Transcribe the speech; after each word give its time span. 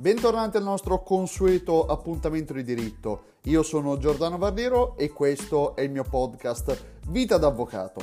Bentornati 0.00 0.56
al 0.56 0.62
nostro 0.62 1.02
consueto 1.02 1.84
appuntamento 1.84 2.54
di 2.54 2.62
diritto. 2.62 3.24
Io 3.42 3.62
sono 3.62 3.98
Giordano 3.98 4.38
Barriero 4.38 4.96
e 4.96 5.10
questo 5.10 5.76
è 5.76 5.82
il 5.82 5.90
mio 5.90 6.04
podcast 6.04 6.84
Vita 7.08 7.36
d'Avvocato. 7.36 8.00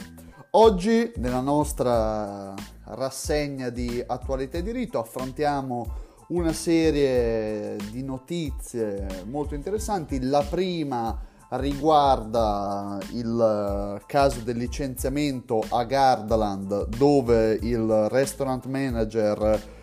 Oggi 0.52 1.12
nella 1.16 1.40
nostra 1.40 2.54
rassegna 2.84 3.70
di 3.70 4.04
attualità 4.06 4.60
e 4.60 4.62
diritto 4.62 5.00
affrontiamo 5.00 5.88
una 6.28 6.54
serie 6.54 7.78
di 7.90 8.04
notizie 8.04 9.24
molto 9.26 9.56
interessanti. 9.56 10.22
La 10.22 10.46
prima 10.48 11.20
riguarda 11.50 13.00
il 13.14 14.04
caso 14.06 14.42
del 14.42 14.58
licenziamento 14.58 15.64
a 15.68 15.84
Gardaland 15.84 16.90
dove 16.96 17.58
il 17.60 18.08
restaurant 18.10 18.68
manager 18.68 19.77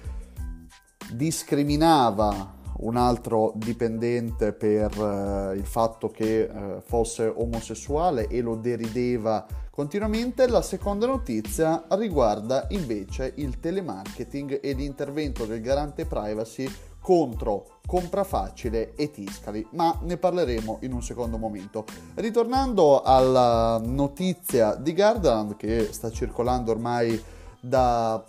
discriminava 1.16 2.62
un 2.76 2.96
altro 2.96 3.52
dipendente 3.54 4.52
per 4.52 4.90
eh, 4.98 5.56
il 5.56 5.64
fatto 5.64 6.10
che 6.10 6.42
eh, 6.42 6.80
fosse 6.84 7.26
omosessuale 7.26 8.26
e 8.26 8.40
lo 8.40 8.56
derideva 8.56 9.46
continuamente. 9.70 10.48
La 10.48 10.62
seconda 10.62 11.06
notizia 11.06 11.84
riguarda 11.90 12.66
invece 12.70 13.32
il 13.36 13.60
telemarketing 13.60 14.60
e 14.62 14.72
l'intervento 14.72 15.46
del 15.46 15.60
garante 15.60 16.04
privacy 16.04 16.68
contro 17.00 17.80
Compra 17.86 18.24
Facile 18.24 18.94
e 18.94 19.10
Tiscali, 19.10 19.66
ma 19.72 19.98
ne 20.02 20.16
parleremo 20.16 20.78
in 20.82 20.94
un 20.94 21.02
secondo 21.02 21.36
momento. 21.36 21.84
Ritornando 22.14 23.02
alla 23.02 23.78
notizia 23.84 24.74
di 24.74 24.94
Gardaland 24.94 25.56
che 25.56 25.92
sta 25.92 26.10
circolando 26.10 26.70
ormai 26.70 27.22
da 27.60 28.22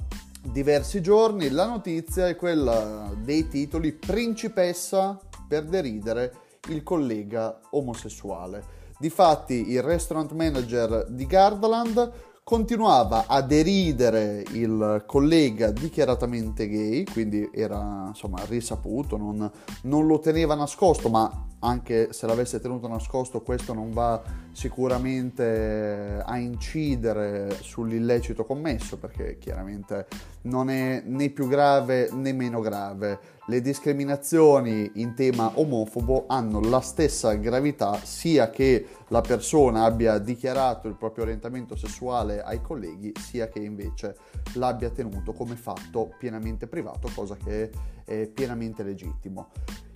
diversi 0.52 1.02
giorni, 1.02 1.50
la 1.50 1.66
notizia 1.66 2.28
è 2.28 2.36
quella 2.36 3.12
dei 3.18 3.48
titoli 3.48 3.94
Principessa 3.94 5.20
per 5.48 5.66
deridere 5.66 6.34
il 6.70 6.84
collega 6.84 7.60
omosessuale. 7.72 8.64
Difatti 8.98 9.72
il 9.72 9.82
restaurant 9.82 10.32
manager 10.32 11.08
di 11.10 11.26
Gardaland 11.26 12.12
continuava 12.44 13.26
a 13.28 13.42
deridere 13.42 14.44
il 14.52 15.04
collega 15.08 15.72
dichiaratamente 15.72 16.68
gay, 16.70 17.04
quindi 17.04 17.50
era 17.52 18.06
insomma 18.08 18.44
risaputo, 18.46 19.18
non, 19.18 19.52
non 19.84 20.06
lo 20.06 20.20
teneva 20.20 20.54
nascosto, 20.54 21.10
ma 21.10 21.48
anche 21.66 22.14
se 22.14 22.28
l'avesse 22.28 22.60
tenuto 22.60 22.88
nascosto 22.88 23.42
questo 23.42 23.74
non 23.74 23.92
va 23.92 24.22
sicuramente 24.52 26.22
a 26.24 26.38
incidere 26.38 27.58
sull'illecito 27.60 28.46
commesso 28.46 28.98
perché 28.98 29.38
chiaramente 29.40 30.06
non 30.44 30.70
è 30.70 31.02
né 31.04 31.30
più 31.30 31.48
grave 31.48 32.10
né 32.12 32.32
meno 32.34 32.62
grave. 32.62 33.34
Le 33.48 33.62
discriminazioni 33.62 34.92
in 34.96 35.14
tema 35.14 35.52
omofobo 35.56 36.26
hanno 36.28 36.60
la 36.62 36.82
stessa 36.82 37.34
gravità 37.34 38.00
sia 38.04 38.50
che 38.50 38.86
la 39.10 39.22
persona 39.22 39.84
abbia 39.84 40.18
dichiarato 40.20 40.88
il 40.88 40.96
proprio 40.96 41.26
orientamento 41.26 41.76
sessuale 41.76 42.42
ai 42.42 42.62
colleghi 42.62 43.12
sia 43.20 43.48
che 43.50 43.60
invece 43.60 44.16
l'abbia 44.54 44.90
tenuto 44.90 45.34
come 45.34 45.56
fatto 45.56 46.14
pienamente 46.18 46.68
privato, 46.68 47.10
cosa 47.14 47.36
che 47.36 47.72
è 48.04 48.28
pienamente 48.28 48.84
legittimo 48.84 49.50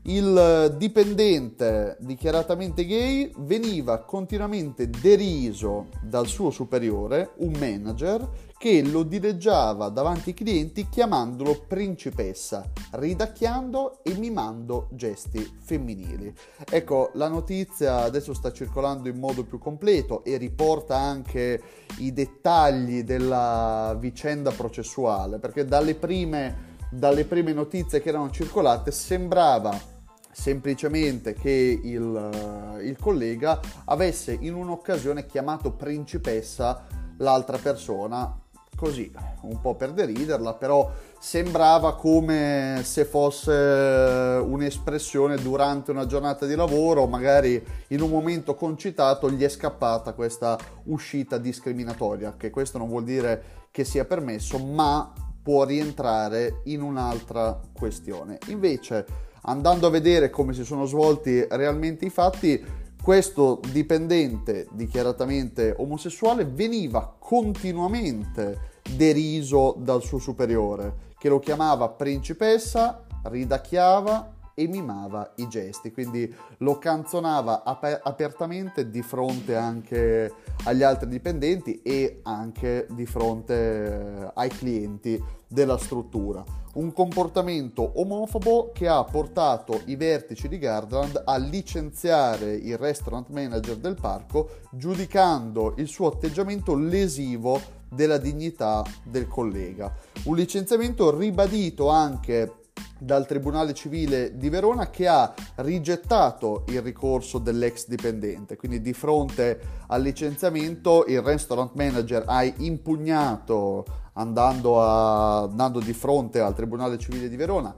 il 0.10 0.74
dipendente 0.76 1.96
dichiaratamente 2.00 2.84
gay 2.86 3.32
veniva 3.38 4.00
continuamente 4.00 4.90
deriso 4.90 5.88
dal 6.02 6.26
suo 6.26 6.50
superiore, 6.50 7.34
un 7.38 7.54
manager, 7.60 8.28
che 8.58 8.82
lo 8.84 9.04
dileggiava 9.04 9.90
davanti 9.90 10.30
ai 10.30 10.36
clienti 10.36 10.90
chiamandolo 10.90 11.64
principessa, 11.68 12.70
ridacchiando 12.92 14.00
e 14.04 14.16
mimando 14.16 14.88
gesti 14.92 15.58
femminili. 15.62 16.34
Ecco, 16.70 17.12
la 17.14 17.28
notizia 17.28 18.02
adesso 18.02 18.34
sta 18.34 18.52
circolando 18.52 19.10
in 19.10 19.20
modo 19.20 19.44
più 19.44 19.60
completo 19.60 20.24
e 20.24 20.38
riporta 20.38 20.98
anche 20.98 21.62
i 22.00 22.12
dettagli 22.12 23.04
della 23.04 23.96
vicenda 24.00 24.50
processuale, 24.50 25.38
perché 25.38 25.66
dalle 25.66 25.94
prime 25.94 26.68
dalle 26.92 27.24
prime 27.26 27.54
notizie 27.54 28.02
che 28.02 28.10
erano 28.10 28.32
circolate 28.32 28.90
sembrava 28.90 29.98
semplicemente 30.40 31.34
che 31.34 31.80
il, 31.84 32.80
il, 32.82 32.98
collega 32.98 33.60
avesse 33.86 34.38
in 34.40 34.54
un'occasione 34.54 35.26
chiamato 35.26 35.72
principessa 35.72 36.86
l'altra 37.18 37.58
persona, 37.58 38.40
così 38.74 39.12
un 39.42 39.60
po' 39.60 39.76
per 39.76 39.92
deriderla, 39.92 40.54
però 40.54 40.90
sembrava 41.20 41.96
come 41.96 42.80
se 42.86 43.04
fosse 43.04 43.52
un'espressione 43.52 45.36
durante 45.36 45.92
una 45.92 46.06
giornata 46.06 46.46
di 46.46 46.56
lavoro, 46.56 47.06
magari 47.06 47.62
in 47.88 48.00
un 48.00 48.10
momento 48.10 48.56
concitato 48.56 49.30
gli 49.30 49.44
è 49.44 49.50
scappata 49.50 50.14
questa 50.14 50.58
uscita 50.86 51.38
discriminatoria, 51.38 52.36
che 52.38 52.50
questo 52.50 52.78
non 52.78 52.88
vuol 52.88 53.04
dire 53.04 53.44
che 53.72 53.84
sia 53.84 54.06
permesso, 54.06 54.58
ma 54.58 55.12
può 55.44 55.66
rientrare 55.66 56.62
in 56.66 56.82
un'altra 56.82 57.60
questione. 57.74 58.38
Invece, 58.48 59.28
andando 59.44 59.88
a 59.88 59.92
vedere 59.92 60.30
come 60.30 60.54
si 60.54 60.64
sono 60.64 60.86
svolti 60.86 61.46
realmente 61.50 62.06
i 62.06 62.10
fatti, 62.10 62.64
questo 63.02 63.60
dipendente 63.72 64.68
dichiaratamente 64.72 65.74
omosessuale 65.78 66.46
veniva 66.46 67.16
continuamente 67.18 68.78
deriso 68.96 69.76
dal 69.78 70.02
suo 70.02 70.20
superiore, 70.20 71.14
che 71.18 71.30
lo 71.30 71.40
chiamava 71.40 71.90
principessa, 71.90 73.06
ridacchiava 73.24 74.38
e 74.60 74.68
mimava 74.68 75.32
i 75.38 75.48
gesti, 75.48 75.90
quindi 75.90 76.36
lo 76.58 76.78
canzonava 76.78 77.64
ap- 77.64 78.02
apertamente 78.04 78.90
di 78.90 79.02
fronte 79.02 79.56
anche 79.56 80.34
agli 80.66 80.84
altri 80.84 81.08
dipendenti 81.08 81.82
e 81.82 82.20
anche 82.24 82.86
di 82.90 83.06
fronte 83.06 83.54
eh, 83.54 84.32
ai 84.34 84.50
clienti 84.50 85.24
della 85.48 85.78
struttura. 85.78 86.44
Un 86.74 86.92
comportamento 86.92 88.02
omofobo 88.02 88.72
che 88.74 88.90
ha 88.90 89.02
portato 89.06 89.82
i 89.86 89.96
vertici 89.96 90.50
di 90.50 90.58
Gardland 90.58 91.22
a 91.24 91.38
licenziare 91.38 92.54
il 92.54 92.78
restaurant 92.78 93.30
manager 93.30 93.78
del 93.78 93.96
parco 93.96 94.58
giudicando 94.72 95.76
il 95.78 95.88
suo 95.88 96.08
atteggiamento 96.08 96.76
lesivo 96.76 97.78
della 97.90 98.18
dignità 98.18 98.84
del 99.04 99.28
collega. 99.28 99.92
Un 100.26 100.36
licenziamento 100.36 101.18
ribadito 101.18 101.88
anche 101.88 102.59
dal 103.00 103.26
Tribunale 103.26 103.74
Civile 103.74 104.38
di 104.38 104.50
Verona 104.50 104.90
che 104.90 105.08
ha 105.08 105.34
rigettato 105.56 106.66
il 106.68 106.82
ricorso 106.82 107.40
dell'ex 107.40 107.88
dipendente. 107.88 108.56
Quindi 108.58 108.82
di 108.82 108.94
fronte 108.94 109.60
al 109.88 110.02
licenziamento 110.02 111.06
il 111.08 111.22
restaurant 111.22 111.72
manager 111.74 112.24
ha 112.28 112.44
impugnato 112.44 113.86
andando, 114.14 114.82
a, 114.82 115.44
andando 115.44 115.80
di 115.80 115.94
fronte 115.94 116.40
al 116.40 116.54
Tribunale 116.54 116.98
Civile 116.98 117.30
di 117.30 117.36
Verona 117.36 117.74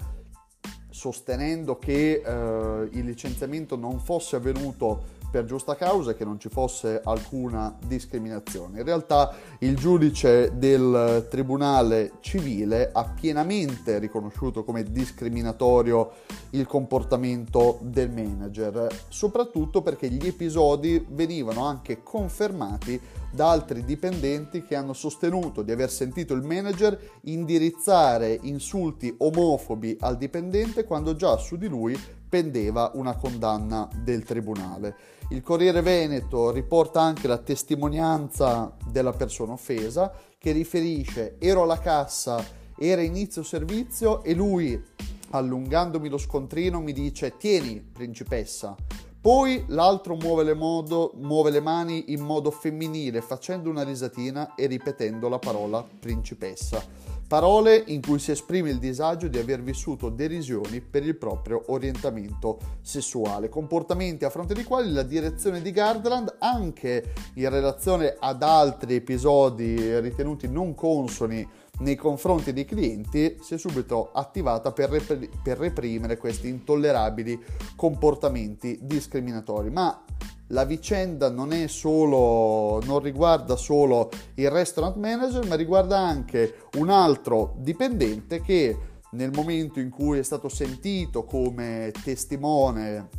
sostenendo 1.02 1.80
che 1.80 2.22
eh, 2.24 2.90
il 2.92 3.06
licenziamento 3.06 3.76
non 3.76 4.00
fosse 4.00 4.36
avvenuto 4.36 5.20
per 5.32 5.46
giusta 5.46 5.76
causa 5.76 6.12
e 6.12 6.16
che 6.16 6.26
non 6.26 6.40
ci 6.40 6.50
fosse 6.50 7.02
alcuna 7.04 7.76
discriminazione. 7.88 8.80
In 8.80 8.86
realtà 8.86 9.34
il 9.60 9.76
giudice 9.78 10.52
del 10.58 11.26
Tribunale 11.30 12.12
civile 12.20 12.90
ha 12.92 13.06
pienamente 13.06 13.98
riconosciuto 13.98 14.64
come 14.64 14.84
discriminatorio 14.84 16.12
il 16.52 16.68
comportamento 16.68 17.80
del 17.82 18.12
manager, 18.12 18.88
soprattutto 19.08 19.82
perché 19.82 20.10
gli 20.10 20.28
episodi 20.28 21.04
venivano 21.10 21.66
anche 21.66 22.04
confermati 22.04 23.00
da 23.32 23.50
altri 23.50 23.86
dipendenti 23.86 24.64
che 24.64 24.76
hanno 24.76 24.92
sostenuto 24.92 25.62
di 25.62 25.72
aver 25.72 25.90
sentito 25.90 26.34
il 26.34 26.42
manager 26.42 27.00
indirizzare 27.22 28.38
insulti 28.42 29.16
omofobi 29.18 29.96
al 30.02 30.18
dipendente 30.18 30.84
quando 30.92 31.16
già 31.16 31.38
su 31.38 31.56
di 31.56 31.70
lui 31.70 31.98
pendeva 32.28 32.92
una 32.96 33.16
condanna 33.16 33.88
del 34.04 34.26
tribunale. 34.26 34.98
Il 35.30 35.42
Corriere 35.42 35.82
Veneto 35.82 36.52
riporta 36.52 37.00
anche 37.00 37.30
la 37.30 37.38
testimonianza 37.38 38.76
della 38.90 39.14
persona 39.14 39.54
offesa 39.54 40.12
che 40.38 40.52
riferisce 40.52 41.38
ero 41.40 41.64
alla 41.64 41.80
cassa, 41.80 42.46
era 42.78 43.02
inizio 43.02 43.42
servizio 43.42 44.22
e 44.22 44.34
lui 44.34 44.84
allungandomi 45.30 46.10
lo 46.10 46.18
scontrino 46.18 46.82
mi 46.82 46.92
dice 46.92 47.38
tieni 47.38 47.80
principessa. 47.80 48.76
Poi 49.22 49.64
l'altro 49.68 50.16
muove 50.16 50.44
le, 50.44 50.56
modo, 50.56 51.14
muove 51.16 51.52
le 51.52 51.62
mani 51.62 52.12
in 52.12 52.20
modo 52.20 52.52
femminile 52.52 53.22
facendo 53.22 53.70
una 53.70 53.84
risatina 53.84 54.56
e 54.56 54.66
ripetendo 54.66 55.30
la 55.30 55.40
parola 55.40 55.88
principessa. 56.02 56.84
Parole 57.32 57.82
in 57.88 58.02
cui 58.02 58.20
si 58.20 58.32
esprime 58.32 58.72
il 58.72 58.78
disagio 58.78 59.30
di 59.30 59.38
aver 59.38 59.62
vissuto 59.62 60.10
derisioni 60.10 60.82
per 60.82 61.06
il 61.06 61.16
proprio 61.16 61.64
orientamento 61.68 62.60
sessuale, 62.82 63.48
comportamenti 63.48 64.26
a 64.26 64.30
fronte 64.30 64.54
dei 64.54 64.66
quali 64.66 64.92
la 64.92 65.04
direzione 65.04 65.62
di 65.62 65.72
Gardland, 65.72 66.36
anche 66.40 67.14
in 67.36 67.50
relazione 67.50 68.18
ad 68.20 68.44
altri 68.44 68.96
episodi 68.96 69.98
ritenuti 70.02 70.50
non 70.50 70.76
consoni 70.76 71.48
nei 71.82 71.96
confronti 71.96 72.54
dei 72.54 72.66
clienti 72.66 73.38
si 73.42 73.56
è 73.56 73.58
subito 73.58 74.12
attivata 74.14 74.72
per, 74.72 74.90
repri- 74.90 75.30
per 75.44 75.58
reprimere 75.58 76.18
questi 76.18 76.48
intollerabili 76.48 77.40
comportamenti 77.76 78.80
discriminatori. 78.82 79.70
Ma 79.70 80.04
la 80.48 80.66
vicenda 80.66 81.30
non 81.30 81.52
solo, 81.68 82.82
non 82.84 83.00
riguarda 83.00 83.56
solo 83.56 84.10
il 84.36 84.50
restaurant 84.50 84.98
manager, 84.98 85.46
ma 85.48 85.56
riguarda 85.56 85.98
anche 85.98 86.68
un 86.78 86.90
altro 86.90 87.56
dipendente 87.58 88.42
che 88.42 88.78
nel 89.12 89.32
momento 89.34 89.80
in 89.80 89.90
cui 89.90 90.20
è 90.20 90.24
stato 90.24 90.50
sentito 90.50 91.24
come 91.24 91.92
testimone 92.04 93.10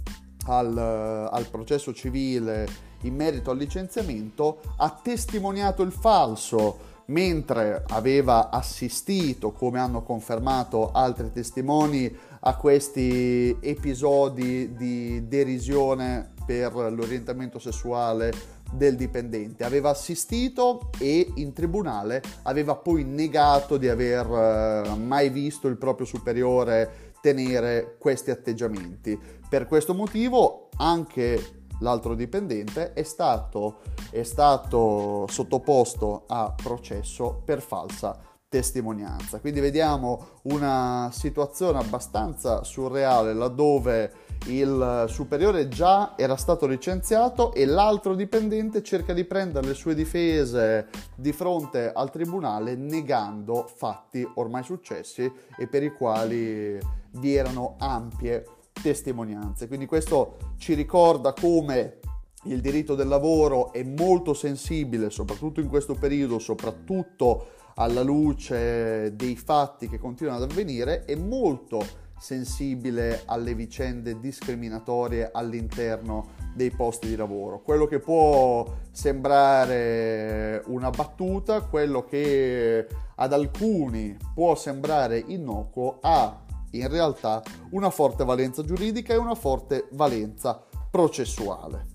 al, 0.46 0.76
al 0.76 1.48
processo 1.50 1.92
civile 1.92 2.90
in 3.02 3.14
merito 3.14 3.50
al 3.50 3.58
licenziamento, 3.58 4.60
ha 4.76 5.00
testimoniato 5.02 5.82
il 5.82 5.92
falso 5.92 6.90
mentre 7.06 7.84
aveva 7.88 8.50
assistito, 8.50 9.52
come 9.52 9.78
hanno 9.78 10.02
confermato 10.02 10.90
altri 10.92 11.32
testimoni, 11.32 12.14
a 12.44 12.56
questi 12.56 13.56
episodi 13.60 14.74
di 14.74 15.28
derisione 15.28 16.30
per 16.44 16.72
l'orientamento 16.74 17.58
sessuale 17.58 18.32
del 18.72 18.96
dipendente. 18.96 19.64
Aveva 19.64 19.90
assistito 19.90 20.90
e 20.98 21.30
in 21.36 21.52
tribunale 21.52 22.22
aveva 22.42 22.74
poi 22.74 23.04
negato 23.04 23.76
di 23.76 23.88
aver 23.88 24.26
eh, 24.26 24.96
mai 24.96 25.28
visto 25.28 25.68
il 25.68 25.76
proprio 25.76 26.06
superiore 26.06 27.10
tenere 27.20 27.96
questi 27.98 28.30
atteggiamenti. 28.30 29.18
Per 29.48 29.66
questo 29.66 29.94
motivo 29.94 30.68
anche 30.76 31.61
l'altro 31.82 32.14
dipendente 32.14 32.94
è 32.94 33.02
stato, 33.02 33.80
è 34.10 34.22
stato 34.22 35.26
sottoposto 35.28 36.24
a 36.28 36.54
processo 36.56 37.42
per 37.44 37.60
falsa 37.60 38.18
testimonianza. 38.48 39.40
Quindi 39.40 39.60
vediamo 39.60 40.40
una 40.42 41.08
situazione 41.10 41.78
abbastanza 41.78 42.64
surreale 42.64 43.32
laddove 43.32 44.12
il 44.48 45.06
superiore 45.08 45.68
già 45.68 46.14
era 46.16 46.36
stato 46.36 46.66
licenziato 46.66 47.54
e 47.54 47.64
l'altro 47.64 48.14
dipendente 48.14 48.82
cerca 48.82 49.14
di 49.14 49.24
prendere 49.24 49.68
le 49.68 49.74
sue 49.74 49.94
difese 49.94 50.88
di 51.14 51.32
fronte 51.32 51.92
al 51.92 52.10
tribunale 52.10 52.74
negando 52.74 53.66
fatti 53.74 54.28
ormai 54.34 54.64
successi 54.64 55.32
e 55.56 55.66
per 55.66 55.82
i 55.82 55.92
quali 55.92 56.78
vi 57.12 57.34
erano 57.34 57.76
ampie 57.78 58.44
testimonianze. 58.82 59.68
Quindi 59.68 59.86
questo 59.86 60.36
ci 60.58 60.74
ricorda 60.74 61.32
come 61.32 61.98
il 62.44 62.60
diritto 62.60 62.94
del 62.94 63.06
lavoro 63.06 63.72
è 63.72 63.82
molto 63.84 64.34
sensibile, 64.34 65.10
soprattutto 65.10 65.60
in 65.60 65.68
questo 65.68 65.94
periodo, 65.94 66.38
soprattutto 66.38 67.46
alla 67.76 68.02
luce 68.02 69.14
dei 69.14 69.36
fatti 69.36 69.88
che 69.88 69.98
continuano 69.98 70.42
ad 70.42 70.50
avvenire, 70.50 71.04
è 71.04 71.14
molto 71.14 72.00
sensibile 72.18 73.22
alle 73.26 73.54
vicende 73.54 74.20
discriminatorie 74.20 75.30
all'interno 75.32 76.30
dei 76.54 76.70
posti 76.70 77.08
di 77.08 77.16
lavoro. 77.16 77.62
Quello 77.62 77.86
che 77.86 77.98
può 77.98 78.64
sembrare 78.92 80.62
una 80.66 80.90
battuta, 80.90 81.62
quello 81.62 82.04
che 82.04 82.86
ad 83.16 83.32
alcuni 83.32 84.16
può 84.34 84.54
sembrare 84.54 85.22
innocuo, 85.26 85.98
ha 86.00 86.42
in 86.72 86.88
realtà 86.88 87.42
una 87.70 87.90
forte 87.90 88.24
valenza 88.24 88.62
giuridica 88.62 89.12
e 89.12 89.16
una 89.16 89.34
forte 89.34 89.88
valenza 89.92 90.62
processuale. 90.90 91.86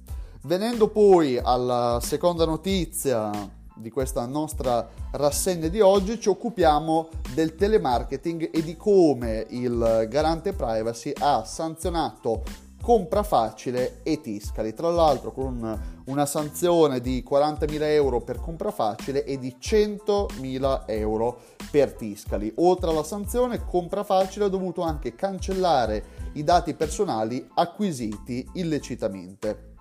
Venendo 0.44 0.88
poi 0.90 1.38
alla 1.38 2.00
seconda 2.02 2.46
notizia 2.46 3.32
di 3.76 3.92
questa 3.92 4.26
nostra 4.26 4.88
rassegna 5.12 5.68
di 5.68 5.82
oggi 5.82 6.20
ci 6.20 6.30
occupiamo 6.30 7.10
del 7.34 7.56
telemarketing 7.56 8.50
e 8.52 8.64
di 8.64 8.76
come 8.76 9.46
il 9.50 10.08
garante 10.10 10.54
privacy 10.54 11.14
ha 11.20 11.44
sanzionato 11.44 12.44
compra 12.82 13.24
facile 13.24 14.00
e 14.04 14.22
Tiscali, 14.22 14.74
tra 14.74 14.90
l'altro 14.90 15.32
con 15.32 15.97
una 16.08 16.26
sanzione 16.26 17.00
di 17.00 17.24
40.000 17.28 17.82
euro 17.84 18.22
per 18.22 18.40
compra 18.40 18.72
facile 18.72 19.24
e 19.24 19.38
di 19.38 19.56
100.000 19.60 20.84
euro 20.88 21.40
per 21.70 21.94
Tiscali. 21.94 22.52
Oltre 22.58 22.90
alla 22.90 23.04
sanzione, 23.04 23.66
compra 23.66 24.04
facile 24.04 24.46
ha 24.46 24.50
dovuto 24.50 24.82
anche 24.82 25.16
cancellare 25.16 26.04
i 26.34 26.44
dati 26.44 26.74
personali 26.74 27.46
acquisiti 27.56 28.48
illecitamente. 28.54 29.76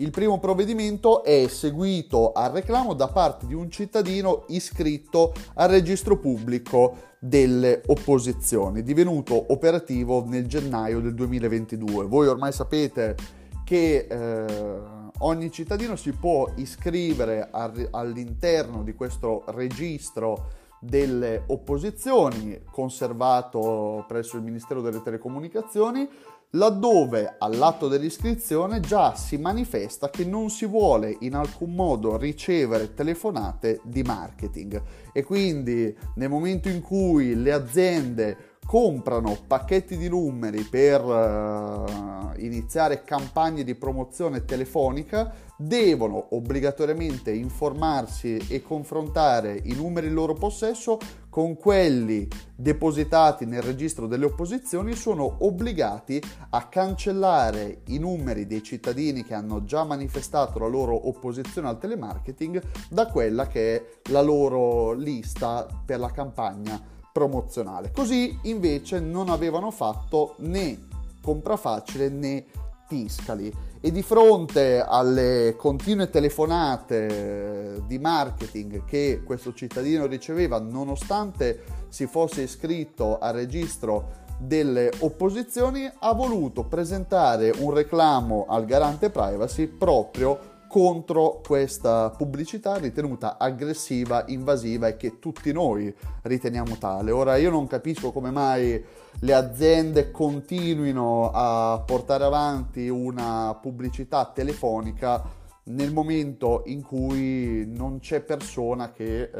Il 0.00 0.10
primo 0.10 0.38
provvedimento 0.38 1.24
è 1.24 1.48
seguito 1.48 2.30
al 2.30 2.52
reclamo 2.52 2.94
da 2.94 3.08
parte 3.08 3.46
di 3.46 3.54
un 3.54 3.68
cittadino 3.68 4.44
iscritto 4.48 5.32
al 5.54 5.70
registro 5.70 6.18
pubblico 6.18 7.16
delle 7.18 7.82
opposizioni, 7.86 8.84
divenuto 8.84 9.46
operativo 9.52 10.24
nel 10.24 10.46
gennaio 10.46 11.00
del 11.00 11.14
2022. 11.14 12.06
Voi 12.06 12.28
ormai 12.28 12.52
sapete 12.52 13.16
che 13.64 14.06
eh, 14.08 15.07
ogni 15.18 15.50
cittadino 15.50 15.96
si 15.96 16.12
può 16.12 16.50
iscrivere 16.56 17.48
all'interno 17.50 18.82
di 18.82 18.94
questo 18.94 19.44
registro 19.48 20.66
delle 20.80 21.42
opposizioni 21.46 22.60
conservato 22.70 24.04
presso 24.06 24.36
il 24.36 24.44
Ministero 24.44 24.80
delle 24.80 25.02
Telecomunicazioni 25.02 26.08
laddove 26.52 27.34
all'atto 27.38 27.88
dell'iscrizione 27.88 28.80
già 28.80 29.14
si 29.14 29.36
manifesta 29.36 30.08
che 30.08 30.24
non 30.24 30.48
si 30.48 30.64
vuole 30.64 31.14
in 31.20 31.34
alcun 31.34 31.74
modo 31.74 32.16
ricevere 32.16 32.94
telefonate 32.94 33.80
di 33.84 34.02
marketing. 34.02 34.80
E 35.12 35.22
quindi 35.24 35.94
nel 36.14 36.30
momento 36.30 36.68
in 36.70 36.80
cui 36.80 37.34
le 37.34 37.52
aziende 37.52 38.36
comprano 38.68 39.34
pacchetti 39.46 39.96
di 39.96 40.10
numeri 40.10 40.62
per 40.62 41.02
uh, 41.02 42.32
iniziare 42.36 43.02
campagne 43.02 43.64
di 43.64 43.74
promozione 43.74 44.44
telefonica, 44.44 45.32
devono 45.56 46.36
obbligatoriamente 46.36 47.32
informarsi 47.32 48.36
e 48.36 48.60
confrontare 48.60 49.58
i 49.64 49.72
numeri 49.72 50.08
in 50.08 50.12
loro 50.12 50.34
possesso 50.34 50.98
con 51.30 51.56
quelli 51.56 52.28
depositati 52.54 53.46
nel 53.46 53.62
registro 53.62 54.06
delle 54.06 54.26
opposizioni 54.26 54.94
sono 54.94 55.36
obbligati 55.38 56.22
a 56.50 56.68
cancellare 56.68 57.80
i 57.86 57.98
numeri 57.98 58.46
dei 58.46 58.62
cittadini 58.62 59.24
che 59.24 59.32
hanno 59.32 59.64
già 59.64 59.84
manifestato 59.84 60.58
la 60.58 60.66
loro 60.66 61.08
opposizione 61.08 61.68
al 61.68 61.78
telemarketing 61.78 62.62
da 62.90 63.06
quella 63.06 63.46
che 63.46 63.76
è 63.76 63.84
la 64.10 64.20
loro 64.20 64.92
lista 64.92 65.66
per 65.86 65.98
la 66.00 66.10
campagna 66.10 66.96
promozionale. 67.18 67.90
Così 67.90 68.38
invece 68.42 69.00
non 69.00 69.28
avevano 69.28 69.72
fatto 69.72 70.36
né 70.38 70.86
compra 71.20 71.56
facile 71.56 72.08
né 72.08 72.44
Tiscali 72.86 73.52
e 73.80 73.92
di 73.92 74.02
fronte 74.02 74.80
alle 74.80 75.54
continue 75.58 76.08
telefonate 76.08 77.82
di 77.86 77.98
marketing 77.98 78.84
che 78.86 79.20
questo 79.24 79.52
cittadino 79.52 80.06
riceveva 80.06 80.58
nonostante 80.58 81.64
si 81.88 82.06
fosse 82.06 82.42
iscritto 82.42 83.18
al 83.18 83.34
registro 83.34 84.26
delle 84.38 84.90
opposizioni 85.00 85.90
ha 85.98 86.12
voluto 86.14 86.64
presentare 86.64 87.52
un 87.58 87.74
reclamo 87.74 88.46
al 88.48 88.64
garante 88.64 89.10
privacy 89.10 89.66
proprio 89.66 90.47
contro 90.68 91.40
questa 91.44 92.10
pubblicità 92.10 92.76
ritenuta 92.76 93.38
aggressiva, 93.38 94.24
invasiva 94.28 94.86
e 94.86 94.96
che 94.96 95.18
tutti 95.18 95.52
noi 95.52 95.92
riteniamo 96.22 96.76
tale. 96.76 97.10
Ora 97.10 97.36
io 97.36 97.50
non 97.50 97.66
capisco 97.66 98.12
come 98.12 98.30
mai 98.30 98.84
le 99.20 99.34
aziende 99.34 100.10
continuino 100.10 101.30
a 101.32 101.82
portare 101.84 102.24
avanti 102.24 102.88
una 102.88 103.58
pubblicità 103.60 104.30
telefonica 104.32 105.36
nel 105.64 105.92
momento 105.92 106.62
in 106.66 106.82
cui 106.82 107.66
non 107.66 107.98
c'è 107.98 108.20
persona 108.20 108.92
che 108.92 109.22
eh, 109.22 109.30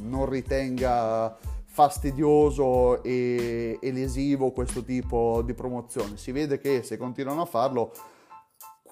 non 0.00 0.26
ritenga 0.28 1.36
fastidioso 1.66 3.02
e, 3.02 3.78
e 3.80 3.92
lesivo 3.92 4.52
questo 4.52 4.84
tipo 4.84 5.42
di 5.42 5.54
promozione. 5.54 6.16
Si 6.16 6.30
vede 6.30 6.58
che 6.58 6.82
se 6.82 6.96
continuano 6.96 7.42
a 7.42 7.46
farlo 7.46 7.92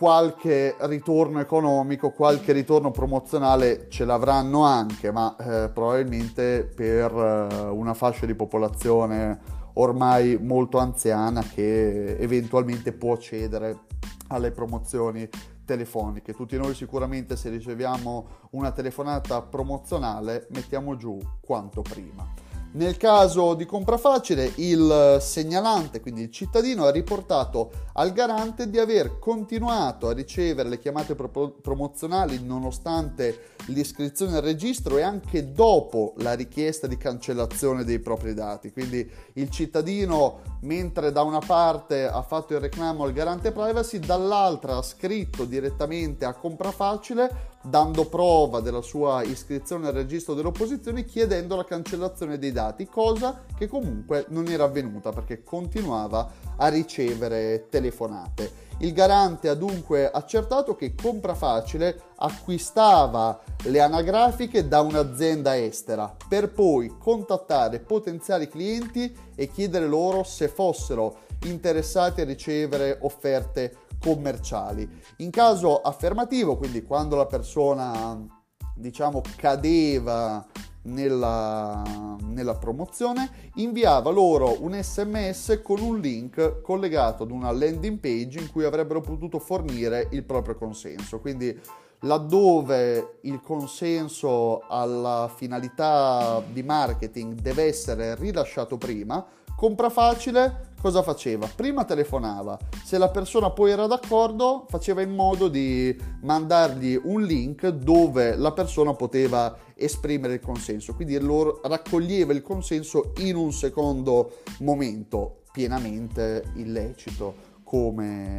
qualche 0.02 0.74
ritorno 0.80 1.38
economico, 1.38 2.10
qualche 2.10 2.50
ritorno 2.50 2.90
promozionale 2.90 3.86
ce 3.88 4.04
l'avranno 4.04 4.64
anche, 4.64 5.12
ma 5.12 5.36
eh, 5.36 5.68
probabilmente 5.68 6.64
per 6.64 7.12
eh, 7.12 7.68
una 7.68 7.94
fascia 7.94 8.26
di 8.26 8.34
popolazione 8.34 9.38
ormai 9.74 10.36
molto 10.42 10.78
anziana 10.78 11.40
che 11.42 12.16
eventualmente 12.16 12.92
può 12.92 13.16
cedere 13.16 13.82
alle 14.26 14.50
promozioni 14.50 15.28
telefoniche. 15.64 16.34
Tutti 16.34 16.56
noi 16.56 16.74
sicuramente 16.74 17.36
se 17.36 17.50
riceviamo 17.50 18.26
una 18.50 18.72
telefonata 18.72 19.40
promozionale 19.40 20.48
mettiamo 20.50 20.96
giù 20.96 21.16
quanto 21.40 21.80
prima. 21.80 22.41
Nel 22.74 22.96
caso 22.96 23.52
di 23.52 23.66
compra 23.66 23.98
facile, 23.98 24.50
il 24.56 25.18
segnalante, 25.20 26.00
quindi 26.00 26.22
il 26.22 26.30
cittadino, 26.30 26.86
ha 26.86 26.90
riportato 26.90 27.70
al 27.94 28.14
garante 28.14 28.70
di 28.70 28.78
aver 28.78 29.18
continuato 29.18 30.08
a 30.08 30.14
ricevere 30.14 30.70
le 30.70 30.78
chiamate 30.78 31.14
pro- 31.14 31.50
promozionali 31.60 32.42
nonostante 32.42 33.56
l'iscrizione 33.66 34.36
al 34.36 34.42
registro 34.42 34.96
e 34.96 35.02
anche 35.02 35.52
dopo 35.52 36.14
la 36.18 36.32
richiesta 36.32 36.86
di 36.86 36.96
cancellazione 36.96 37.84
dei 37.84 37.98
propri 37.98 38.32
dati. 38.32 38.72
Quindi 38.72 39.06
il 39.34 39.50
cittadino, 39.50 40.40
mentre 40.62 41.12
da 41.12 41.20
una 41.20 41.40
parte 41.40 42.06
ha 42.06 42.22
fatto 42.22 42.54
il 42.54 42.60
reclamo 42.60 43.04
al 43.04 43.12
garante 43.12 43.52
privacy, 43.52 43.98
dall'altra 43.98 44.78
ha 44.78 44.82
scritto 44.82 45.44
direttamente 45.44 46.24
a 46.24 46.32
compra 46.32 46.70
facile 46.70 47.50
dando 47.62 48.06
prova 48.06 48.60
della 48.60 48.82
sua 48.82 49.22
iscrizione 49.22 49.86
al 49.86 49.94
registro 49.94 50.34
delle 50.34 50.48
opposizioni 50.48 51.04
chiedendo 51.04 51.56
la 51.56 51.64
cancellazione 51.64 52.38
dei 52.38 52.52
dati, 52.52 52.86
cosa 52.86 53.44
che 53.56 53.68
comunque 53.68 54.26
non 54.28 54.48
era 54.48 54.64
avvenuta 54.64 55.10
perché 55.10 55.42
continuava 55.42 56.30
a 56.56 56.68
ricevere 56.68 57.68
telefonate. 57.68 58.70
Il 58.78 58.92
garante 58.92 59.48
ha 59.48 59.54
dunque 59.54 60.10
accertato 60.10 60.74
che 60.74 60.94
Compra 60.94 61.34
Facile 61.34 62.00
acquistava 62.16 63.40
le 63.64 63.80
anagrafiche 63.80 64.66
da 64.66 64.80
un'azienda 64.80 65.56
estera 65.56 66.14
per 66.28 66.50
poi 66.50 66.96
contattare 66.98 67.78
potenziali 67.78 68.48
clienti 68.48 69.14
e 69.36 69.48
chiedere 69.48 69.86
loro 69.86 70.24
se 70.24 70.48
fossero 70.48 71.18
interessati 71.44 72.22
a 72.22 72.24
ricevere 72.24 72.98
offerte 73.02 73.76
commerciali. 74.02 74.88
In 75.18 75.30
caso 75.30 75.80
affermativo, 75.80 76.56
quindi 76.56 76.82
quando 76.82 77.16
la 77.16 77.26
persona 77.26 78.40
diciamo 78.74 79.22
cadeva 79.36 80.44
nella, 80.82 82.16
nella, 82.22 82.54
promozione, 82.56 83.50
inviava 83.56 84.10
loro 84.10 84.62
un 84.62 84.80
sms 84.80 85.60
con 85.62 85.80
un 85.80 86.00
link 86.00 86.60
collegato 86.60 87.22
ad 87.22 87.30
una 87.30 87.52
landing 87.52 87.98
page 87.98 88.40
in 88.40 88.50
cui 88.50 88.64
avrebbero 88.64 89.00
potuto 89.00 89.38
fornire 89.38 90.08
il 90.10 90.24
proprio 90.24 90.56
consenso. 90.56 91.20
Quindi 91.20 91.56
laddove 92.00 93.18
il 93.22 93.40
consenso 93.40 94.62
alla 94.68 95.30
finalità 95.32 96.42
di 96.50 96.62
marketing 96.62 97.34
deve 97.34 97.64
essere 97.64 98.16
rilasciato 98.16 98.76
prima, 98.76 99.24
compra 99.62 99.90
facile 99.90 100.70
cosa 100.80 101.04
faceva? 101.04 101.46
Prima 101.46 101.84
telefonava, 101.84 102.58
se 102.82 102.98
la 102.98 103.10
persona 103.10 103.50
poi 103.50 103.70
era 103.70 103.86
d'accordo 103.86 104.66
faceva 104.68 105.02
in 105.02 105.14
modo 105.14 105.46
di 105.46 105.96
mandargli 106.22 107.00
un 107.00 107.22
link 107.22 107.68
dove 107.68 108.34
la 108.34 108.50
persona 108.50 108.92
poteva 108.94 109.56
esprimere 109.76 110.34
il 110.34 110.40
consenso, 110.40 110.96
quindi 110.96 111.16
loro 111.20 111.60
raccoglieva 111.62 112.32
il 112.32 112.42
consenso 112.42 113.12
in 113.18 113.36
un 113.36 113.52
secondo 113.52 114.38
momento, 114.62 115.42
pienamente 115.52 116.42
illecito 116.56 117.60
come 117.62 118.34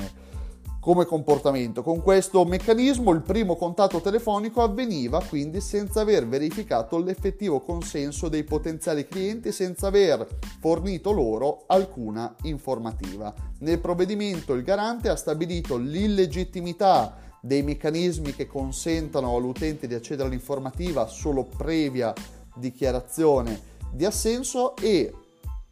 come 0.84 1.06
comportamento. 1.06 1.82
Con 1.82 2.02
questo 2.02 2.44
meccanismo 2.44 3.12
il 3.12 3.22
primo 3.22 3.56
contatto 3.56 4.02
telefonico 4.02 4.62
avveniva 4.62 5.24
quindi 5.24 5.62
senza 5.62 6.02
aver 6.02 6.28
verificato 6.28 6.98
l'effettivo 6.98 7.62
consenso 7.62 8.28
dei 8.28 8.44
potenziali 8.44 9.08
clienti, 9.08 9.54
senza 9.54 9.88
aver 9.88 10.28
fornito 10.60 11.14
loro 11.14 11.64
alcuna 11.68 12.36
informativa. 12.42 13.34
Nel 13.60 13.80
provvedimento 13.80 14.52
il 14.52 14.64
garante 14.64 15.08
ha 15.08 15.16
stabilito 15.16 15.78
l'illegittimità 15.78 17.16
dei 17.40 17.64
meccanismi 17.64 18.36
che 18.36 18.46
consentano 18.46 19.34
all'utente 19.34 19.88
di 19.88 19.94
accedere 19.94 20.28
all'informativa 20.28 21.08
solo 21.08 21.46
previa 21.46 22.14
dichiarazione 22.56 23.58
di 23.90 24.04
assenso 24.04 24.76
e 24.76 25.14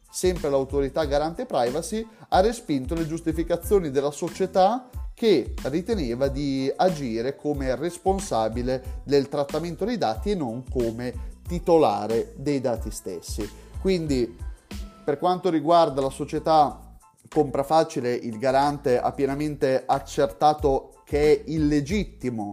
sempre 0.10 0.50
l'autorità 0.50 1.04
garante 1.04 1.46
privacy 1.46 2.08
ha 2.30 2.40
respinto 2.40 2.96
le 2.96 3.06
giustificazioni 3.06 3.92
della 3.92 4.12
società 4.12 4.90
che 5.22 5.54
riteneva 5.66 6.30
di 6.30 6.74
agire 6.76 7.36
come 7.36 7.76
responsabile 7.76 9.02
del 9.04 9.30
trattamento 9.30 9.86
dei 9.86 10.00
dati 10.00 10.32
e 10.32 10.36
non 10.36 10.64
come 10.68 11.14
titolare 11.48 12.34
dei 12.38 12.60
dati 12.60 12.90
stessi. 12.90 13.48
Quindi 13.80 14.36
per 15.06 15.20
quanto 15.20 15.52
riguarda 15.52 16.02
la 16.02 16.10
società 16.10 16.98
compra 17.30 17.62
facile, 17.62 18.16
il 18.16 18.40
garante 18.40 18.98
ha 19.00 19.12
pienamente 19.12 19.84
accertato 19.86 21.04
che 21.06 21.34
è 21.34 21.44
illegittimo 21.52 22.50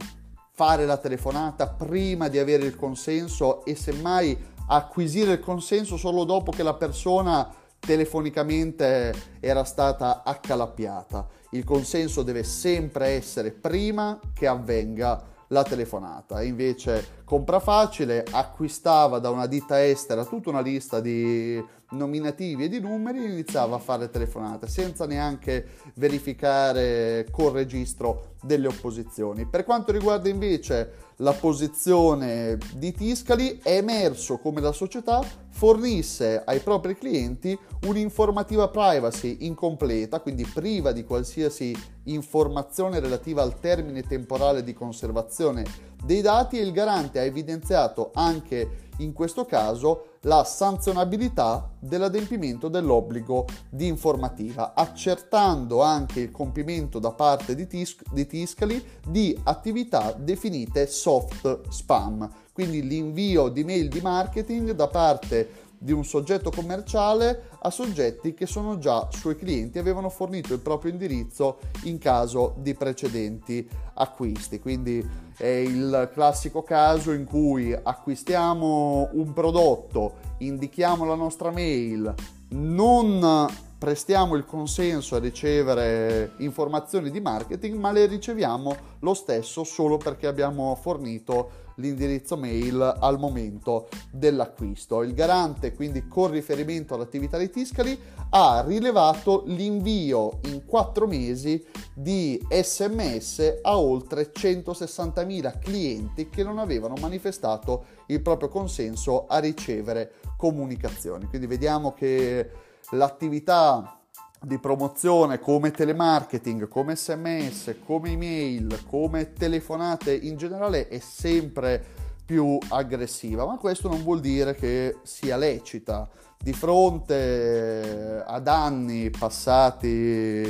fare 0.52 0.84
la 0.84 0.98
telefonata 0.98 1.68
prima 1.68 2.28
di 2.28 2.38
avere 2.38 2.66
il 2.66 2.76
consenso 2.76 3.64
e 3.64 3.76
semmai 3.76 4.36
acquisire 4.66 5.32
il 5.32 5.40
consenso 5.40 5.96
solo 5.96 6.24
dopo 6.24 6.50
che 6.50 6.62
la 6.62 6.74
persona 6.74 7.50
telefonicamente 7.78 9.14
era 9.40 9.64
stata 9.64 10.22
accalappiata. 10.24 11.26
Il 11.50 11.64
consenso 11.64 12.22
deve 12.22 12.42
sempre 12.42 13.08
essere 13.08 13.52
prima 13.52 14.18
che 14.34 14.46
avvenga 14.46 15.36
la 15.48 15.62
telefonata. 15.62 16.42
Invece 16.42 17.22
compra 17.24 17.60
facile 17.60 18.24
acquistava 18.30 19.18
da 19.18 19.30
una 19.30 19.46
ditta 19.46 19.84
estera 19.84 20.24
tutta 20.24 20.50
una 20.50 20.60
lista 20.60 21.00
di 21.00 21.62
nominativi 21.90 22.64
e 22.64 22.68
di 22.68 22.80
numeri 22.80 23.24
e 23.24 23.30
iniziava 23.30 23.76
a 23.76 23.78
fare 23.78 24.10
telefonate 24.10 24.66
senza 24.66 25.06
neanche 25.06 25.66
verificare 25.94 27.26
col 27.30 27.52
registro 27.52 28.34
delle 28.42 28.66
opposizioni. 28.66 29.46
Per 29.46 29.64
quanto 29.64 29.92
riguarda 29.92 30.28
invece 30.28 31.06
la 31.18 31.32
posizione 31.32 32.58
di 32.74 32.92
Tiscali, 32.92 33.58
è 33.62 33.76
emerso 33.76 34.38
come 34.38 34.60
la 34.60 34.72
società 34.72 35.24
fornisse 35.50 36.42
ai 36.44 36.60
propri 36.60 36.96
clienti 36.96 37.58
un'informativa 37.86 38.68
privacy 38.68 39.38
incompleta, 39.40 40.20
quindi 40.20 40.44
priva 40.44 40.92
di 40.92 41.04
qualsiasi 41.04 41.74
informazione 42.12 43.00
relativa 43.00 43.42
al 43.42 43.58
termine 43.58 44.02
temporale 44.02 44.62
di 44.62 44.74
conservazione 44.74 45.64
dei 46.04 46.20
dati 46.20 46.58
e 46.58 46.62
il 46.62 46.72
garante 46.72 47.18
ha 47.18 47.24
evidenziato 47.24 48.10
anche 48.14 48.86
in 48.98 49.12
questo 49.12 49.44
caso 49.44 50.16
la 50.22 50.44
sanzionabilità 50.44 51.70
dell'adempimento 51.78 52.68
dell'obbligo 52.68 53.46
di 53.68 53.86
informativa, 53.86 54.74
accertando 54.74 55.82
anche 55.82 56.20
il 56.20 56.30
compimento 56.30 56.98
da 56.98 57.12
parte 57.12 57.54
di, 57.54 57.66
Tis- 57.66 57.96
di 58.10 58.26
Tiscali 58.26 58.84
di 59.06 59.38
attività 59.44 60.12
definite 60.12 60.86
soft 60.86 61.68
spam, 61.68 62.28
quindi 62.52 62.82
l'invio 62.82 63.48
di 63.48 63.62
mail 63.62 63.88
di 63.88 64.00
marketing 64.00 64.72
da 64.72 64.88
parte 64.88 65.66
di 65.78 65.92
un 65.92 66.04
soggetto 66.04 66.50
commerciale 66.50 67.50
a 67.60 67.70
soggetti 67.70 68.34
che 68.34 68.46
sono 68.46 68.78
già 68.78 69.08
suoi 69.10 69.36
clienti 69.36 69.78
e 69.78 69.80
avevano 69.80 70.08
fornito 70.08 70.52
il 70.52 70.60
proprio 70.60 70.90
indirizzo 70.90 71.58
in 71.84 71.98
caso 71.98 72.54
di 72.58 72.74
precedenti 72.74 73.68
acquisti. 73.94 74.58
Quindi 74.58 75.06
è 75.36 75.46
il 75.46 76.10
classico 76.12 76.62
caso 76.62 77.12
in 77.12 77.24
cui 77.24 77.72
acquistiamo 77.72 79.10
un 79.12 79.32
prodotto, 79.32 80.14
indichiamo 80.38 81.04
la 81.04 81.14
nostra 81.14 81.50
mail, 81.50 82.12
non 82.50 83.46
prestiamo 83.78 84.34
il 84.34 84.44
consenso 84.44 85.14
a 85.14 85.20
ricevere 85.20 86.32
informazioni 86.38 87.10
di 87.10 87.20
marketing, 87.20 87.78
ma 87.78 87.92
le 87.92 88.06
riceviamo 88.06 88.76
lo 88.98 89.14
stesso 89.14 89.62
solo 89.62 89.96
perché 89.96 90.26
abbiamo 90.26 90.74
fornito 90.74 91.66
l'indirizzo 91.78 92.36
mail 92.36 92.96
al 93.00 93.18
momento 93.18 93.88
dell'acquisto. 94.10 95.02
Il 95.02 95.14
garante, 95.14 95.74
quindi 95.74 96.06
con 96.06 96.30
riferimento 96.30 96.94
all'attività 96.94 97.38
di 97.38 97.50
Tiscali, 97.50 97.98
ha 98.30 98.62
rilevato 98.66 99.42
l'invio 99.46 100.40
in 100.44 100.64
quattro 100.66 101.06
mesi 101.06 101.64
di 101.94 102.40
sms 102.48 103.60
a 103.62 103.78
oltre 103.78 104.30
160.000 104.32 105.58
clienti 105.58 106.28
che 106.28 106.42
non 106.42 106.58
avevano 106.58 106.94
manifestato 107.00 107.84
il 108.06 108.20
proprio 108.20 108.48
consenso 108.48 109.26
a 109.26 109.38
ricevere 109.38 110.12
comunicazioni. 110.36 111.26
Quindi 111.26 111.46
vediamo 111.46 111.92
che 111.92 112.50
l'attività 112.90 113.97
di 114.40 114.58
promozione 114.58 115.38
come 115.38 115.70
telemarketing, 115.70 116.68
come 116.68 116.96
sms, 116.96 117.76
come 117.84 118.10
email, 118.10 118.84
come 118.86 119.32
telefonate 119.32 120.14
in 120.14 120.36
generale 120.36 120.88
è 120.88 120.98
sempre 120.98 121.84
più 122.24 122.58
aggressiva, 122.68 123.46
ma 123.46 123.56
questo 123.56 123.88
non 123.88 124.02
vuol 124.02 124.20
dire 124.20 124.54
che 124.54 124.98
sia 125.02 125.36
lecita. 125.36 126.08
Di 126.40 126.52
fronte 126.52 128.22
ad 128.24 128.46
anni 128.46 129.10
passati 129.10 130.42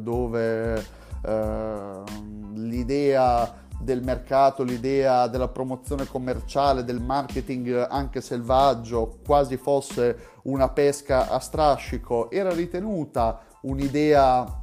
dove 0.00 0.84
eh, 1.24 2.02
l'idea 2.54 3.68
del 3.80 4.02
mercato, 4.02 4.62
l'idea 4.62 5.26
della 5.26 5.48
promozione 5.48 6.06
commerciale, 6.06 6.84
del 6.84 7.00
marketing 7.00 7.86
anche 7.88 8.20
selvaggio, 8.20 9.18
quasi 9.24 9.56
fosse 9.56 10.38
una 10.44 10.68
pesca 10.68 11.28
a 11.28 11.38
strascico, 11.38 12.30
era 12.30 12.52
ritenuta 12.52 13.40
un'idea 13.62 14.60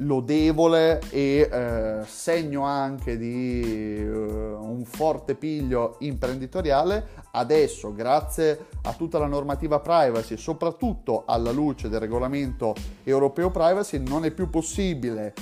lodevole 0.00 1.00
e 1.10 1.48
eh, 1.50 2.00
segno 2.06 2.62
anche 2.62 3.18
di 3.18 3.96
eh, 3.96 4.08
un 4.08 4.84
forte 4.84 5.34
piglio 5.34 5.96
imprenditoriale. 6.00 7.18
Adesso, 7.32 7.94
grazie 7.94 8.66
a 8.82 8.92
tutta 8.94 9.18
la 9.18 9.26
normativa 9.26 9.80
privacy, 9.80 10.36
soprattutto 10.36 11.24
alla 11.26 11.50
luce 11.50 11.88
del 11.88 12.00
regolamento 12.00 12.74
europeo 13.04 13.50
privacy, 13.50 13.98
non 13.98 14.24
è 14.24 14.30
più 14.30 14.48
possibile 14.48 15.34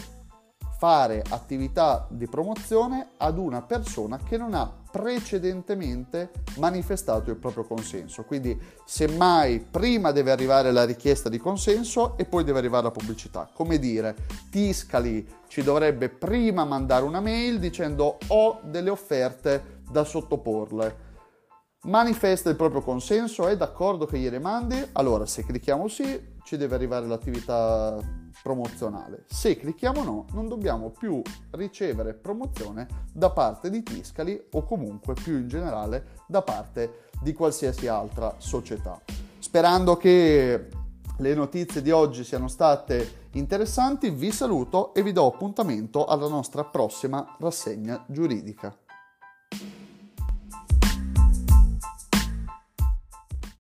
fare 0.79 1.25
attività 1.29 2.07
di 2.09 2.29
promozione 2.29 3.11
ad 3.17 3.37
una 3.37 3.63
persona 3.63 4.17
che 4.19 4.37
non 4.37 4.55
ha 4.55 4.73
precedentemente 4.91 6.31
manifestato 6.59 7.31
il 7.31 7.37
proprio 7.37 7.65
consenso. 7.65 8.23
Quindi 8.23 8.57
semmai 8.85 9.59
prima 9.59 10.13
deve 10.13 10.31
arrivare 10.31 10.71
la 10.71 10.85
richiesta 10.85 11.29
di 11.29 11.39
consenso 11.39 12.17
e 12.17 12.25
poi 12.25 12.45
deve 12.45 12.61
arrivare 12.61 12.85
la 12.85 12.91
pubblicità. 12.93 13.51
Come 13.53 13.81
dire, 13.81 14.15
Tiscali 14.51 15.27
ci 15.49 15.63
dovrebbe 15.63 16.09
prima 16.09 16.65
mandare 16.65 17.05
una 17.05 17.21
mail 17.21 17.59
dicendo 17.59 18.17
ho 18.29 18.61
delle 18.63 18.91
offerte 18.91 19.83
da 19.91 20.05
sottoporle. 20.05 21.07
Manifesta 21.83 22.51
il 22.51 22.57
proprio 22.57 22.83
consenso, 22.83 23.49
è 23.49 23.57
d'accordo 23.57 24.07
che 24.07 24.19
gliele 24.19 24.39
mandi? 24.39 24.81
Allora 24.93 25.27
se 25.27 25.45
clicchiamo 25.45 25.89
sì 25.89 26.37
ci 26.45 26.57
deve 26.57 26.77
arrivare 26.77 27.07
l'attività 27.07 27.97
promozionale. 28.43 29.25
Se 29.27 29.57
clicchiamo 29.57 30.03
no, 30.03 30.27
non 30.33 30.49
dobbiamo 30.49 30.91
più 30.91 31.21
ricevere 31.51 32.15
promozione 32.15 32.87
da 33.13 33.31
parte 33.31 33.71
di 33.71 33.83
Tiscali 33.83 34.41
o 34.53 34.65
comunque 34.65 35.15
più 35.15 35.37
in 35.37 35.49
generale 35.49 36.17
da 36.27 36.43
parte 36.43 37.07
di 37.21 37.33
qualsiasi 37.33 37.87
altra 37.87 38.35
società. 38.39 39.01
Sperando 39.39 39.97
che 39.97 40.69
le 41.17 41.35
notizie 41.35 41.83
di 41.83 41.91
oggi 41.91 42.23
siano 42.23 42.49
state 42.49 43.27
interessanti, 43.33 44.11
vi 44.11 44.31
saluto 44.31 44.95
e 44.95 45.03
vi 45.03 45.13
do 45.13 45.27
appuntamento 45.27 46.05
alla 46.05 46.29
nostra 46.29 46.65
prossima 46.65 47.37
rassegna 47.39 48.05
giuridica. 48.09 48.77